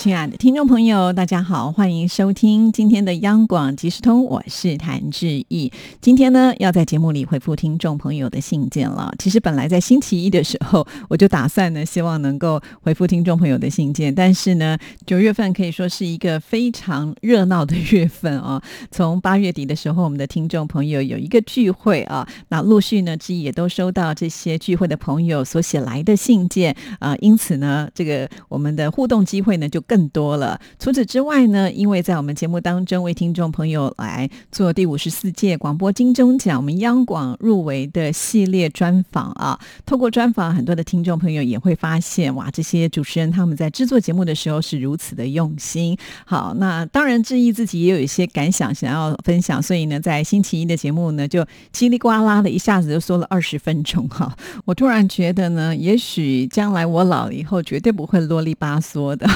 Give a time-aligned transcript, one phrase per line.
[0.00, 5.70] 亲爱的听众朋友，大家好，欢迎收听今天的央广即时通，我是谭志毅。
[6.00, 9.12] 今天呢，要在节目里回复听众朋友的信件了。
[9.18, 14.14] 其实本来在星期一的时候，我就打算呢，希望能够回复听众朋友的信件。
[14.14, 18.62] 但是呢， 九月份可以说是一个非常热闹的月份啊。
[18.90, 27.14] 从八月底的时候，我们的听众朋友有一个聚会啊，那陆续呢，志毅也都收到这些聚会的朋友所写来的信件啊。
[27.20, 30.60] 因此呢，这个我们的互动机会呢，就更多了。
[30.78, 45.98] 除此之外呢，因为在我们节目当中为听众朋友来做第五十四届广播金钟奖我们央广入围的系列专访啊，透过专访，很多的听众朋友也会发现，哇，这些主持人他们在制作节目的时候是如此的用心。
[46.24, 54.32] 好，那当然志毅自己也有一些感想想要分享，所以呢，在星期一的节目呢，就叽里呱啦的一下子就说了二十分钟哈。
[54.64, 59.28] 我突然觉得呢，也许将来我老了以后，绝对不会啰里吧嗦的。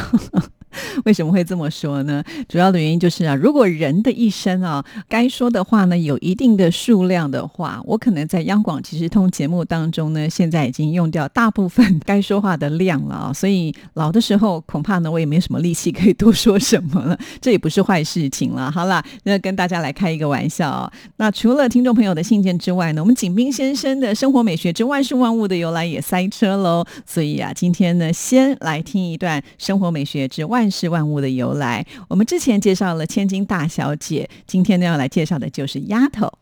[1.04, 2.22] 为什么会这么说呢？
[2.48, 17.18] 主要的原因就是啊，如果人的一生啊，该说的话呢，有一定的数量的话，我可能在央广其实通节目当中呢，现在已经用掉大部分该说话的量了啊， 所以老的时候恐怕呢，我也没什么力气可以多说什么了。
[17.40, 18.70] 这也不是坏事情了。
[18.70, 20.90] 好了，那跟大家来开一个玩笑。
[21.16, 26.84] 那除了听众朋友的信件之外呢，我们景斌先生的生活美学之万事万物的由来也塞车喽。
[27.06, 30.63] 所以啊，今天呢，先来听一段生活美学之万。
[30.64, 36.32] 万事万物的由来，我们之前介绍了千金大小姐，今天呢要来介绍的就是丫头。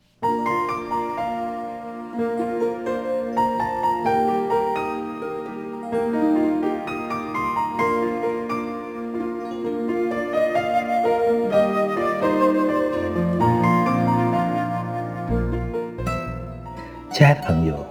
[17.10, 17.84] 亲爱的朋友，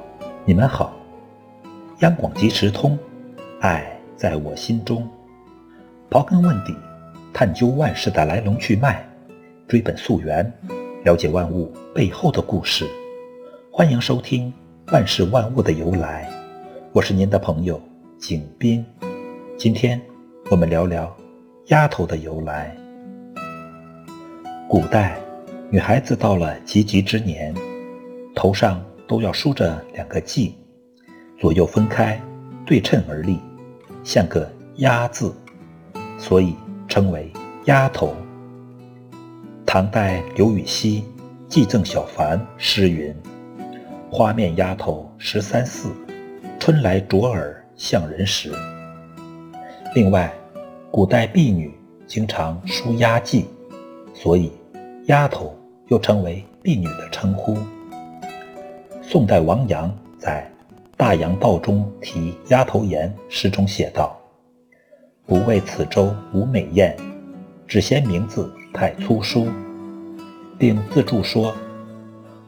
[0.45, 0.93] 你们好，
[1.99, 2.97] 央广即时通，
[3.59, 3.85] 爱
[4.15, 5.05] 在我心中。
[6.11, 6.75] 刨根问底，
[7.31, 9.01] 探究万事的来龙去脉，
[9.65, 10.45] 追本溯源，
[11.05, 12.85] 了解万物背后的故事。
[13.71, 14.53] 欢迎收听
[14.93, 16.29] 《万事万物的由来》，
[16.91, 17.81] 我是您的朋友
[18.19, 18.85] 景斌。
[19.57, 20.01] 今天
[20.49, 21.15] 我们聊聊
[21.67, 22.75] 丫头的由来。
[24.67, 25.17] 古代
[25.69, 27.55] 女孩子到了及笄之年，
[28.35, 30.51] 头上都要梳着两个髻，
[31.39, 32.21] 左右分开，
[32.65, 33.39] 对称而立，
[34.03, 35.33] 像个“丫”字。
[36.21, 36.55] 所以
[36.87, 37.33] 称为
[37.65, 38.13] 丫头。
[39.65, 41.01] 唐代刘禹锡
[41.47, 43.13] 《寄赠小凡》诗云
[44.11, 45.89] ：“花面丫头十三四，
[46.59, 48.53] 春来啄耳向人时。”
[49.95, 50.31] 另外，
[50.91, 51.73] 古代婢女
[52.05, 53.43] 经常梳丫髻，
[54.13, 54.51] 所以
[55.05, 57.57] 丫头又称为婢女的称呼。
[59.01, 60.47] 宋代王阳在
[60.95, 64.20] 《大洋道》中题丫头言诗中写道。
[65.31, 66.93] 不为此州无美艳，
[67.65, 69.47] 只嫌名字太粗疏，
[70.59, 71.55] 并自注说：“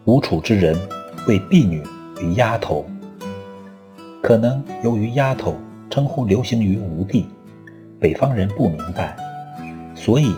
[0.04, 0.78] 吴楚之人
[1.26, 1.82] 谓婢女
[2.18, 2.86] 为丫头。”
[4.22, 5.56] 可能由于丫头
[5.90, 7.26] 称呼流行于吴地，
[8.02, 9.16] 北方人不明白，
[9.96, 10.36] 所以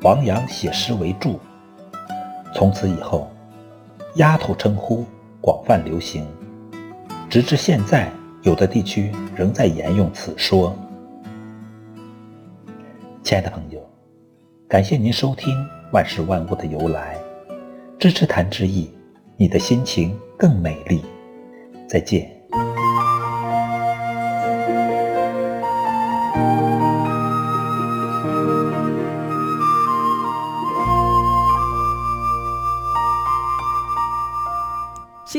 [0.00, 1.38] 王阳写诗为注。
[2.54, 3.30] 从此以后，
[4.14, 5.04] 丫头称呼
[5.42, 6.26] 广泛流行，
[7.28, 8.10] 直至现在，
[8.44, 10.74] 有的地区仍在沿用此说。
[13.32, 13.80] 亲爱的朋友，
[14.68, 15.54] 感谢您收听
[15.90, 17.16] 《万事万物的由来》，
[17.98, 18.90] 支持谭志毅，
[19.38, 21.00] 你的心情更美丽。
[21.88, 22.30] 再见。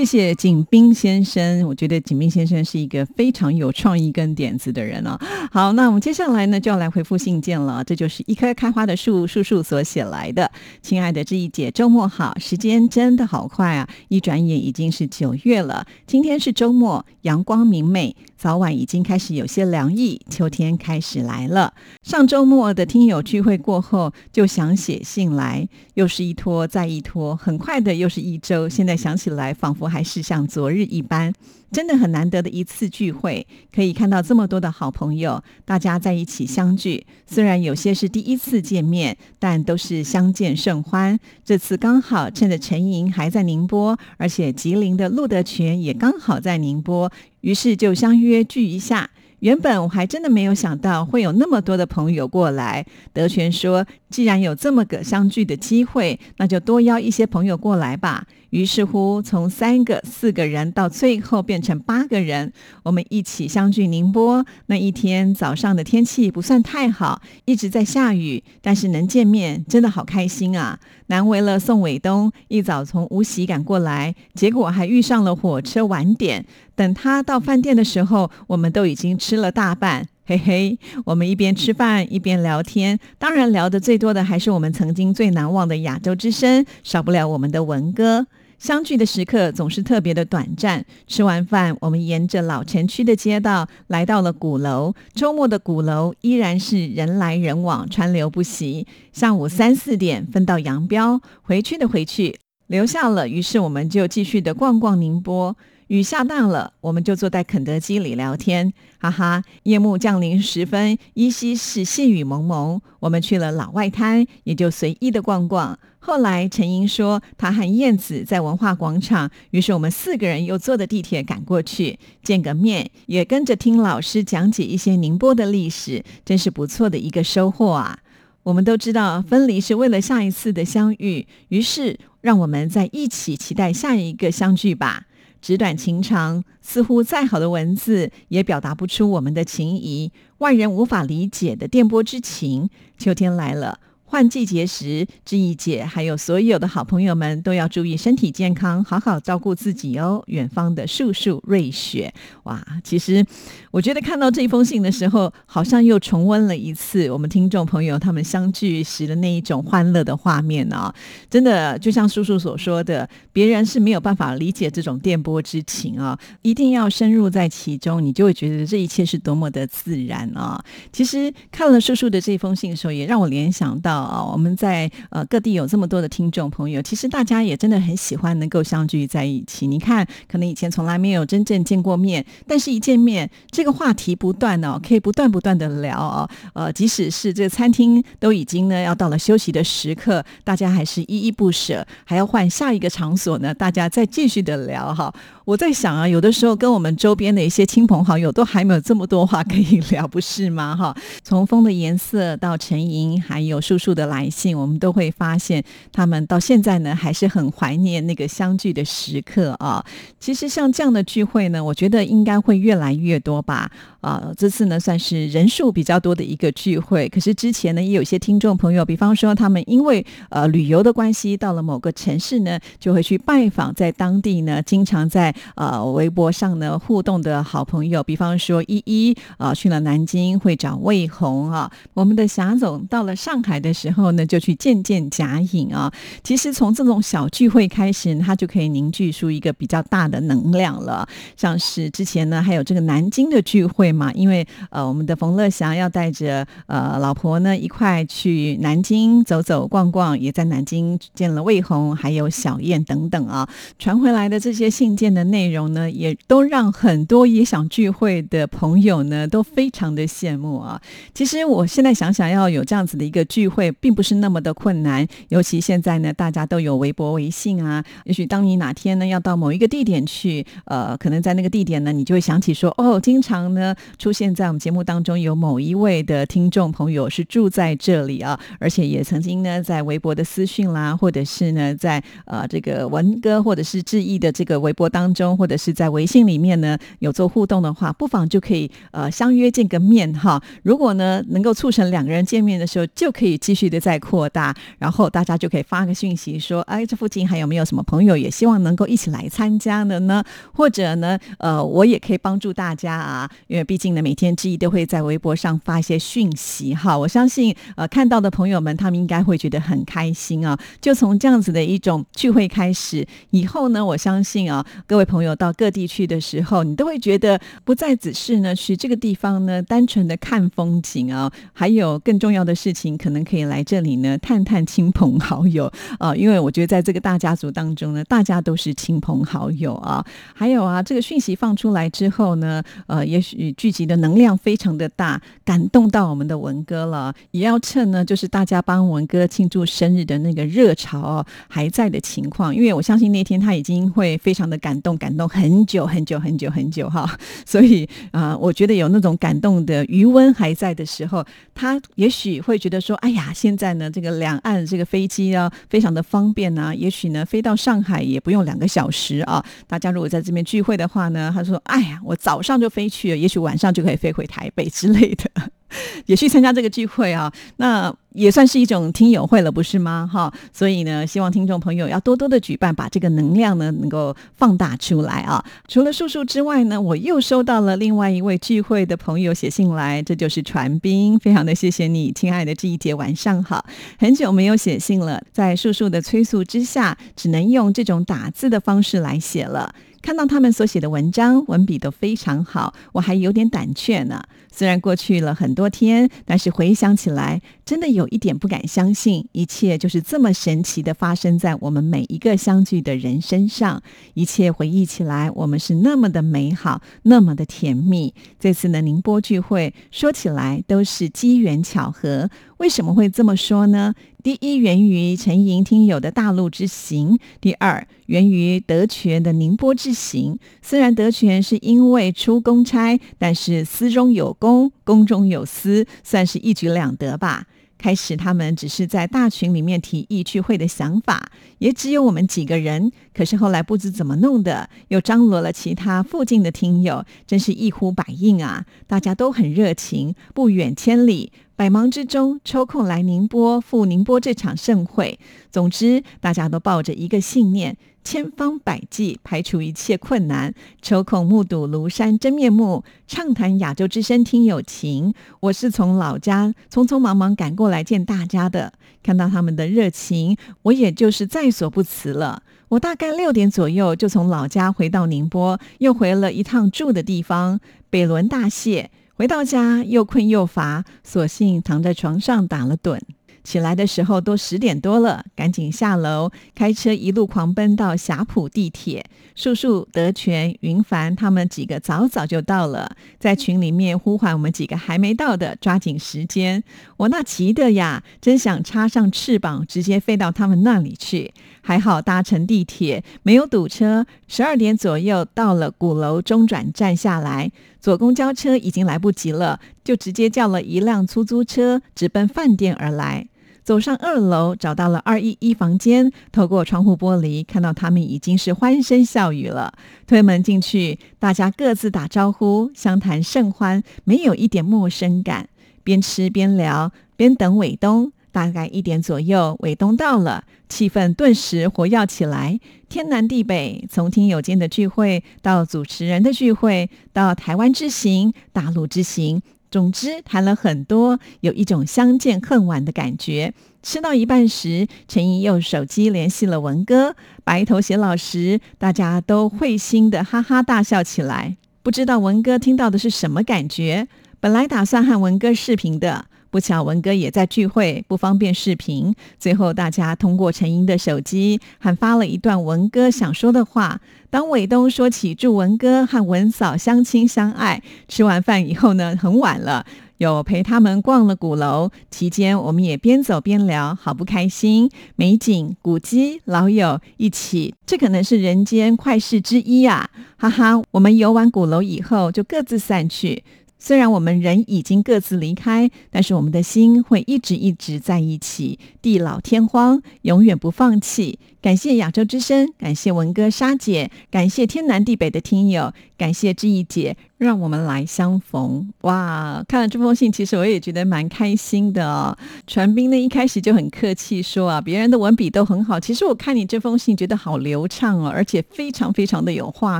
[0.03, 5.17] 谢谢景斌先生，我觉得景斌先生是一个非常有创意跟点子的人啊。
[5.49, 7.81] 好，那我们接下来呢就要来回复信件了。
[7.85, 10.51] 这就是一棵开花的树树树所写来的。
[10.81, 15.87] 亲爱的志毅姐，周末好，时间真的好快啊，一转眼已经是九月了。
[16.05, 21.73] 今天是周末，阳光明媚，早晚已经开始有些凉意，秋天开始来了。
[22.01, 28.67] 上周末的听友聚会过后，就想写信来，又是一拖再一拖，很快的又是一周。
[28.67, 29.93] 现在想起来，仿佛。
[29.93, 31.33] 还是像昨日一般，
[31.71, 37.05] 真的很难得的一次聚会，可以看到这么多的好朋友，大家在一起相聚。
[37.25, 41.19] 虽然有些是第一次见面，但都是相见甚欢。
[41.43, 47.11] 这次刚好趁着陈莹还在宁波，而且吉林的陆德全也刚好在宁波，
[47.41, 49.09] 于是就相约聚一下。
[49.39, 52.85] 原本我还真的没有想到会有那么多的朋友过来。
[53.11, 62.53] 德全说：“既然有这么个相聚的机会，那就多邀一些朋友过来吧。”于是乎，从三个、四个人到最后变成八个人，
[62.83, 64.45] 我们一起相聚宁波。
[64.67, 70.79] 那一天早上的天气不算太好，一直在下雨，但是能见面真的好开心啊！
[71.07, 76.45] 难为了宋伟东一早从无锡赶过来，结果还遇上了火车晚点。
[76.75, 80.07] 等他到饭店的时候，我们都已经吃了大半。
[80.27, 88.27] 嘿嘿，我们一边吃饭一边聊天，当然聊得最多的还是我们曾经最难忘的亚洲之声，少不了我们的文哥。
[88.63, 90.85] 相聚的时刻总是特别的短暂。
[91.05, 94.93] 吃完饭，我们沿着老城区的街道来到了鼓楼。
[95.13, 98.87] 周末的鼓楼依然是人来人往，川流不息。
[99.11, 103.27] 下午三四点分道扬镳，回去的回去，留下了。
[103.27, 105.57] 于是我们就继续的逛逛宁波。
[105.87, 109.43] 雨下大了，我们就坐在肯德基里聊天，哈哈。
[109.63, 112.81] 夜幕降临时分，依稀是细雨蒙蒙。
[112.99, 115.77] 我们去了老外滩，也就随意的逛逛。
[115.99, 127.99] 后来陈英说，他和燕子在文化广场，于是我们四个人又坐的地铁赶过去见个面，也跟着听老师讲解一些宁波的历史，真是不错的一个收获啊！
[128.43, 135.05] 我们都知道分离是为了下一次的相遇，于是让我们在一起期待下一个相聚吧。
[135.43, 142.69] 纸短情长，似乎再好的文字也表达不出我们的情谊，外人无法理解的电波之情。
[142.97, 143.77] 秋天来了。
[144.13, 150.21] 换季节时，志毅姐还有所有的好朋友们都要注意身体健康，好好照顾自己哦。
[150.27, 152.13] 远方的树树瑞雪，
[152.43, 153.25] 哇，其实
[153.71, 160.93] 我觉得看到这封信的时候，好像又重温了一次我们听众朋友他们相聚时的那一种欢乐的画面啊！
[161.27, 170.63] 真的，就像叔叔所说的，别人是没有办法理解这种电波之情啊，一定要深入在其中，你就会觉得这一切是多么的自然啊！
[170.91, 174.02] 其实看了叔叔的这封信的时候，也让我联想到。
[174.03, 179.67] 啊，我们在呃各地有这么多的听众朋友，其实大家也真的很喜欢能够相聚在一起。
[179.67, 186.29] 你看，可能以前从来没有真正见过面，但是一见面，这个话题不断哦，可以不断不断的聊哦。
[186.53, 195.13] 呃，即使是这餐厅都已经呢要到了休息的时刻，大家还是依依不舍，还要换下一个场所呢，大家再继续的聊哈。
[195.45, 200.75] 我在想啊，有的时候跟我们周边的一些亲朋好友都还没有这么多话可以聊，不是吗？
[200.75, 209.83] 哈，从风的颜色到陈莹，还有叔叔的来信，我们都会发现他们到现在呢还是很怀念那个相聚的时刻啊。
[210.19, 213.71] 其实像这样的聚会呢，我觉得应该会越来越多吧。
[214.01, 217.07] 啊，这次呢算是人数比较多的一个聚会。
[217.07, 231.71] 可是之前呢也有些听众朋友，比方说他们因为呃旅游的关系，到了某个城市呢，就会去拜访在当地呢经常在呃，微博上呢互动的好朋友，比方说依依啊，去了南京会找魏红啊。
[231.93, 235.91] 我们的霞总到了上海的候呢，就去见见贾颖啊。
[236.23, 241.07] 其实从这种小聚会开始，他就可以凝聚出一个比较大的能量了。
[241.35, 253.49] 像是之前呢，还有这个南京的聚会嘛，因为呃，我们的冯乐祥要带着呃老婆呢一块去南京走走逛逛，也在南京见了魏红，还有小燕等等啊。
[253.79, 255.23] 传回来的这些信件的。
[255.33, 260.79] 内容呢，也都让很多也想聚会的朋友呢，都非常的羡慕啊。
[261.13, 265.07] 其实我现在想想，要有这样子的一个聚会，并不是那么的困难。
[265.29, 267.83] 尤其现在呢，大家都有微博、微信啊。
[268.03, 285.13] 也许当你哪天呢要到某一个地点去，呃，可能在那个地点呢，你就会想起说，哦，经常呢出现在我们节目当中有某一位的听众朋友是住在这里啊，而且也曾经呢在微博的私讯啦，或者是呢在呃这个文哥或者是志毅的这个微博当。
[285.13, 290.41] 中或者是在微信里面呢有做互动的话，不妨就可以呃相约见个面哈。
[290.63, 300.23] 如果呢能够促成两个人见面的时候，就可以继继续的再扩大，然后大家就可以发个讯息说，哎，这附近还有没有什么朋友也希望能够一起来参加的呢？
[300.51, 306.97] 或者呢，呃，我也可以帮助大家啊，因为毕竟呢每天之一都会在微博上发一些讯息哈。
[306.97, 310.57] 我相信呃看到的朋友们他们应该会觉得很开心啊。
[310.81, 315.03] 就从这样子的一种聚会开始，以后呢，我相信啊各位。
[315.03, 326.15] 朋友到各地去的时候，你都会觉得不再只是呢去这个地方呢单纯的看风景啊，还有更重要的事情，可能可以来这里呢探探亲朋好友啊。
[326.15, 330.05] 因为我觉得在这个大家族当中呢，大家都是亲朋好友啊。
[330.33, 337.13] 还有啊，这个讯息放出来之后呢，呃，也许聚集的能量非常的大，感动到我们的文哥了。
[337.31, 347.09] 也要趁呢，就是大家帮文哥庆祝生日的那个热潮哦还在的情况，因为我相信那天他已经会非常的感动，感动很久很久很久很久哈。
[347.45, 359.43] 所以啊，我觉得有那种感动的余温还在的时候，他也许会觉得说，哎呀，现在呢，这个两岸这个飞机啊，非常的方便啊，也许呢，飞到上海也不用两个小时啊。
[359.67, 365.51] 大家如果在这边聚会的话呢，他说，哎呀，我早上就飞去，也许晚上就可以飞回台北之类的。
[366.05, 370.09] 也去参加这个聚会啊，那也算是一种听友会了，不是吗？
[370.11, 375.43] 哈，所以呢，希望听众朋友要多多的举办，把这个能量呢能够放大出来啊。
[375.67, 383.65] 除了叔叔之外呢，我又收到了另外一位聚会的朋友写信来，这就是传斌，非常的谢谢你，亲爱的这一节晚上好，
[383.97, 389.73] 很久没有写信了，在叔叔的催促之下，只能用这种打字的方式来写了。
[390.03, 394.21] 看到他们所写的文章，文笔都非常好，我还有点胆怯呢。
[394.51, 403.81] 虽然过去了很多天，但是回想起来，真的有一点不敢相信，一切就是这么神奇的发生在我们每一个相聚的人身上。
[404.13, 408.13] 一切回忆起来，我们是那么的美好，那么的甜蜜。
[408.37, 412.29] 这次的宁波聚会，说起来都是机缘巧合。
[412.63, 413.93] 为什么会这么说呢？
[414.23, 420.39] 第一，源于陈莹听友的大陆之行；第二，源于德全的宁波之行。
[420.61, 427.47] 虽然德全是因为出公差，但是私中有公，公中有私，算是一举两得吧。
[427.83, 432.89] 开始，他们只是在大群里面提议聚会的想法，也只有我们几个人。
[433.13, 438.65] 可是后来不知怎么弄的，又张罗了其他附近的听友，真是一呼百应啊！
[438.87, 441.33] 大家都很热情，不远千里。
[441.57, 445.19] 百忙之中抽空来宁波赴宁波这场盛会，
[445.51, 455.13] 总之大家都抱着一个信念，千方百计排除一切困难，抽空目睹庐山真面目，畅谈亚洲之声听友情。
[455.39, 462.43] 我是从老家匆匆忙忙赶过来见大家的，看到他们的热情，我也就是在所不辞了。
[462.69, 468.91] 我大概六点左右就从老家回到宁波，又回了一趟住的地方北仑大谢。
[469.15, 472.99] 回到家又困又乏，索性躺在床上打了盹。
[473.43, 479.05] 起来的时候都十点多了，赶紧下楼，开车一路狂奔到霞浦地铁。
[479.35, 486.63] 树树、德全、云凡他们几个早早就到了，在群里面呼唤我们几个还没到的，抓紧时间。
[486.97, 491.33] 我那急的呀，真想插上翅膀，直接飞到他们那里去。
[491.61, 503.27] 还好搭乘地铁没有堵车，十二点左右到了鼓楼中转站下来，坐公交车已经来不及了，就直接叫了一辆出租车，直奔饭店而来。
[503.63, 506.11] 走上二楼，找到了二一一房间。
[506.31, 509.73] 透过窗户玻璃，看到他们已经是欢声笑语了。
[510.05, 515.47] 推门进去，大家各自打招呼，相谈甚欢，没有一点陌生感。
[515.83, 518.11] 边吃边聊，边等伟东。
[518.31, 522.59] 大概一点左右，伟东到了，气氛顿时活跃起来。
[522.89, 529.39] 天南地北，从听友间的聚会到主持人的聚会，到台湾之行、大陆之行。
[529.73, 533.55] 总之谈了很多，有一种相见恨晚的感觉。
[533.81, 541.57] 吃到一半时，陈怡用手机联系了文哥，白头偕老时，大家都会心的哈哈大笑起来。
[541.81, 544.07] 不知道文哥听到的是什么感觉？
[544.39, 546.25] 本来打算和文哥视频的。
[546.53, 549.11] 不巧，文哥也在聚会，不方便视频。
[549.39, 553.99] 最后，大家通过陈英的手机，喊发了一段文哥想说的话。
[554.29, 559.83] 当伟东说起祝文哥和文嫂相亲相爱，吃完饭以后呢，很晚了，
[560.19, 561.89] 有陪他们逛了鼓楼。
[562.11, 564.87] 期间，我们也边走边聊，好不开心。
[565.15, 570.07] 美景、古迹、老友一起，这可能是人间快事之一啊！
[570.37, 573.43] 哈哈，我们游完鼓楼以后，就各自散去。
[573.85, 581.37] 虽然我们人已经各自离开，但是我们的心会一直一直在一起，地老天荒，永远不放弃。
[581.63, 587.15] 感谢亚洲之声，感谢文哥、沙姐，感谢天南地北的听友，感谢志毅姐。
[587.37, 589.61] 让我们来相逢哇！
[589.67, 592.37] 看了这封信，其实我也觉得蛮开心的哦。
[592.65, 599.99] 传斌呢一开始就很客气说啊，别人的文笔都很好，其实我看你这封信觉得好流畅哦，而且非常非常的有画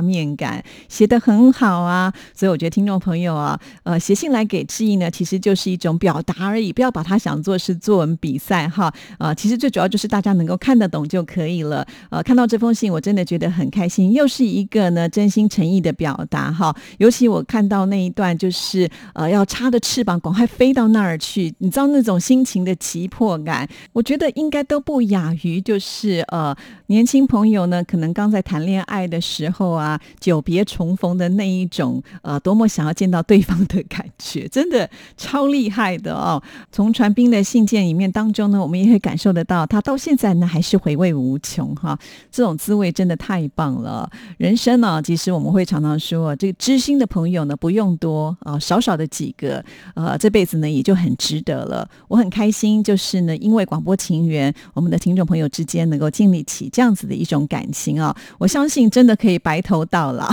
[0.00, 2.10] 面感，写得很好啊。
[2.34, 8.90] 所以我觉得听众朋友啊，呃，写信来给志毅呢，其实就是一种表达而已，不要把它想做是作文比赛哈。
[9.18, 11.53] 啊，其实最主要就是大家能够看得懂就可以。
[11.54, 11.86] 以了。
[12.10, 16.74] 呃，看到这封信，我真的觉得很开心，又是一个呢真心诚意的表达哈。
[16.98, 26.54] 尤其我看到那一段，就是呃要插着翅膀赶快飞到那儿去，你知道那种心情的急迫感，我觉得应该都不亚于就是呃
[26.86, 36.42] 年轻朋友呢，可能刚在谈恋爱的时候啊，久别重逢的那一种呃多么想要见到对方的感觉，真的超厉害的哦。
[36.72, 41.96] 从传斌的信件里面当中呢，我们也会感受得到，他到现在呢还是回味无穷哈。
[42.32, 44.10] 这种滋味真的太棒了。
[44.38, 49.62] 人生呢，其实我们会常常说，这个知心的朋友呢不用多啊，少少的几个，
[49.94, 51.86] 呃，这辈子呢也就很值得了。
[52.08, 58.16] 我很开心，就是呢，因为广播情缘，我们的听众朋友之间能够建立起这样子的一种感情啊。
[58.38, 60.32] 我相信真的可以白头到老。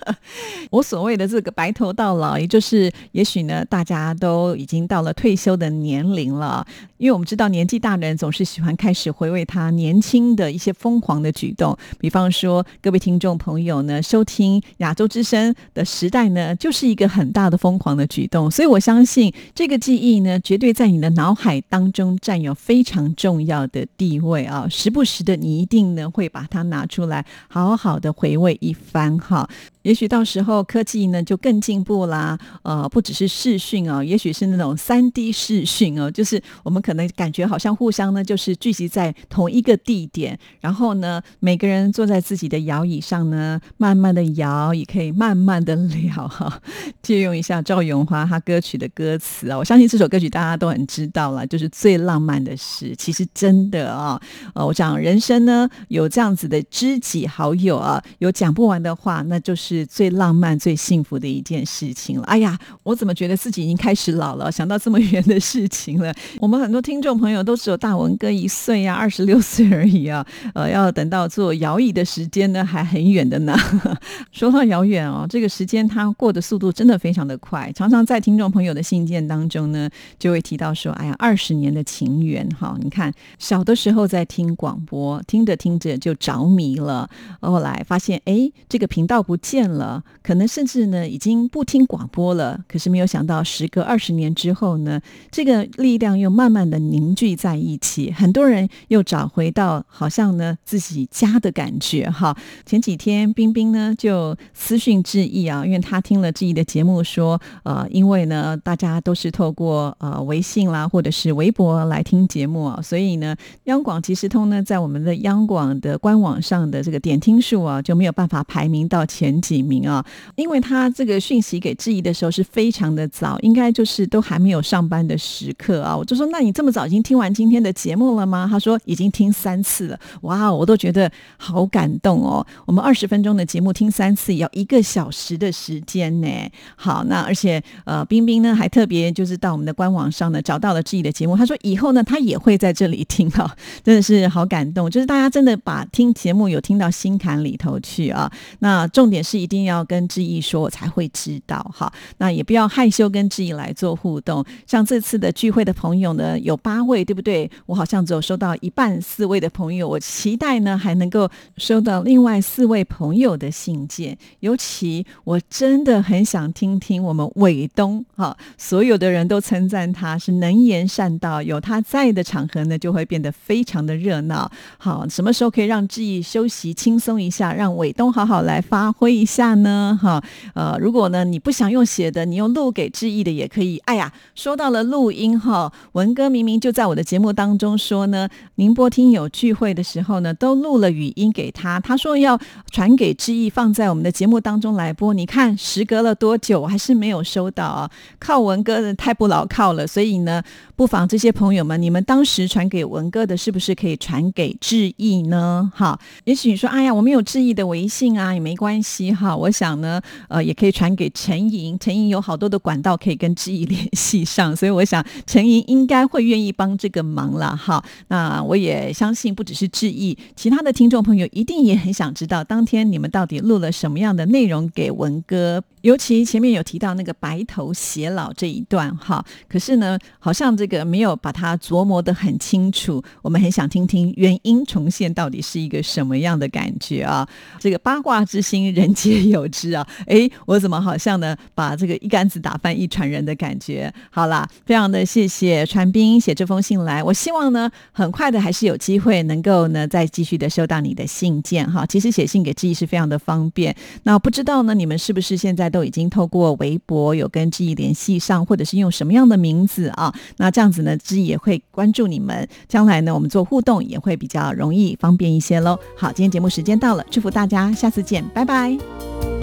[0.70, 6.66] 我所谓的这个白头到老，也就是也许呢，大家都已经到了退休的年龄了。
[6.98, 29.48] 因为我们知道年纪大的人总是喜欢开始回味他年轻的一些疯狂的举动，比方说各位听众朋友呢，收听亚洲之声的时代呢，就是一个很大的疯狂的举动，所以我相信这个记忆呢，绝对在你的脑海当中占有非常重要的地位啊，时不时的你一定呢会把它拿出来，好好的回味一番哈。
[29.82, 46.60] 也许到时候科技呢就更进步啦，呃，不只是视讯哦，也许是那种三 D 视讯哦，就是我们可能感觉好像互相呢就是聚集在同一个地点，然后呢每个人坐在自己的摇椅上呢，慢慢的摇，也可以慢慢的聊哈。
[47.00, 52.94] 借用一下赵咏华他歌曲的歌词啊，我相信这首歌曲大家都很知道了，就是最浪漫的事。
[52.96, 54.20] 其实真的啊，
[54.54, 59.69] 呃，我讲人生呢有这样子的知己好友啊，有讲不完的话，那就是。
[59.70, 62.24] 是最浪漫、最幸福的一件事情了。
[62.24, 64.50] 哎呀，我怎么觉得自己已经开始老了？
[64.50, 66.12] 想到这么远的事情了。
[66.40, 70.26] 我们很多听众朋友都只有大文哥一岁呀，二十六岁而已啊。
[70.54, 73.56] 呃，要等到做摇椅的时间呢，还很远的呢。
[74.32, 77.70] 说到遥远哦，这个时间它过的速度真的非常的快。
[77.72, 87.08] 常常在听众朋友的信件当中呢，就会提到说：“哎呀，二十年的情缘哈，你看小的时候在听广播，听着听着就着迷了，
[87.40, 92.58] 后来发现哎，这个频道不见。”变了，可能甚至呢已经不听广播了。
[92.66, 94.98] 可是没有想到，时隔二十年之后呢，
[95.30, 102.34] 这个力量又慢慢的凝聚在一起，很多人又找回到好像呢自己家的感觉哈。
[102.64, 119.49] 前几天冰冰呢就私讯致意啊，因为他听了致意的节目说，呃，因为呢大家都是透过呃微信啦或者是微博来听节目啊，所以呢央广即时通呢在我们的央广的官网上的这个点听数啊就没有办法排名到前几。
[119.50, 120.04] 几名啊？
[120.36, 125.96] 因为他这个讯息给质疑的时候是非常的早，应该就是都还没有上班的时刻啊。
[125.96, 128.46] 我就说，那你这么早已经听完今天的节目了吗？
[128.48, 129.98] 他说已经听三次了。
[130.20, 132.46] 哇，我都觉得好感动哦。
[132.64, 136.28] 我们二十分钟的节目听三次，要一个小时的时间呢。
[136.76, 141.36] 好，那而且呃，冰冰呢还特别就是到我们的官网上呢找到了质疑的节目。
[141.36, 144.88] 他说以后呢他也会在这里听啊， 真的是好感动。
[144.88, 148.30] 就是大家真的把听节目有听到心坎里头去啊。
[148.60, 149.39] 那重点是。
[149.40, 151.90] 一定要跟志毅说，我才会知道哈。
[152.18, 154.44] 那也不要害羞跟志毅来做互动。
[154.66, 157.50] 像这次的聚会的朋友呢，有八位，对不对？
[157.64, 164.16] 我好像只有收到一半四位的朋友，我期待呢还能够收到另外四位朋友的信件。
[164.40, 174.50] 尤其我真的很想听听我们伟东哈，所有的人都称赞他是能言善道，有他在的场合呢，就会变得非常的热闹。
[174.76, 179.29] 好，什么时候可以让志毅休息轻松一下，让伟东好好来发挥一。
[179.30, 180.20] 下呢，哈，
[180.54, 183.78] 呃，如果呢你不想用写的，你用录给志毅的也可以。
[183.84, 192.36] 哎呀，说到了录音哈，文哥明明就在我的节目当中说呢，宁波听友聚会的时候呢，都录了语音给他，他说要
[192.72, 195.14] 传给志毅，放在我们的节目当中来播。
[195.14, 197.90] 你看时隔了多久，我还是没有收到啊？
[198.18, 200.42] 靠文哥的太不牢靠了，所以呢，
[200.74, 205.70] 不妨这些朋友们，你们当时传给文哥的，是不是可以传给志毅呢？
[205.74, 209.12] 哈，也许你说，哎呀，我们有志毅的微信啊，也没关系。
[209.20, 217.54] 好，我想呢，呃，也可以传给陈莹，陈莹有好多的管道可以跟志毅联系上，所以我想陈莹应该会愿意帮这个忙了。
[217.54, 225.62] 哈，那我也相信，不只是志毅，其他的听众朋友一定也很想知道，当天你们到底录了什么样的内容给文哥。
[225.82, 233.02] 尤其前面有提到那个白头偕老这一段哈，可是呢，好像这个没有把它琢磨得很清楚。
[233.22, 237.26] 我们很想听听原因重现到底是一个什么样的感觉啊？
[237.58, 239.09] 这个八卦之心，人间。
[239.10, 239.86] 皆有之啊。
[240.06, 243.92] 哎， 我怎么好像呢，把这个一竿子打翻一船人的感觉？
[244.10, 247.02] 好啦，非常的谢谢传斌写这封信来。
[247.02, 251.84] 我希望呢，很快的还是有机会能够呢，再继续的收到你的信件哈。
[251.86, 253.74] 其实写信给志毅是非常的方便。
[254.04, 260.12] 那不知道呢，你们是不是现在都已经透过微博有跟志毅联系上，或者是用什么样的名字啊？
[260.36, 262.48] 那这样子呢，志毅也会关注你们。
[262.68, 265.78] 将来呢，我们做互动也会比较容易方便一些喽。
[265.96, 268.99] 好，今天节目时间到了，祝福大家，下次见，拜拜。
[269.00, 269.39] you